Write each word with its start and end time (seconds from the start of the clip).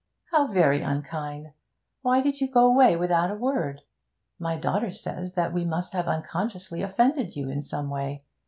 'How 0.31 0.47
very 0.47 0.81
unkind! 0.81 1.51
Why 2.01 2.21
did 2.21 2.41
you 2.41 2.49
go 2.51 2.65
away 2.65 2.95
without 2.97 3.29
a 3.29 3.35
word? 3.35 3.81
My 4.39 4.57
daughter 4.57 4.89
says 4.91 5.35
that 5.35 5.53
we 5.53 5.63
must 5.63 5.93
have 5.93 6.07
unconsciously 6.07 6.81
offended 6.81 7.35
you 7.35 7.51
in 7.51 7.61
some 7.61 7.87
way. 7.87 8.23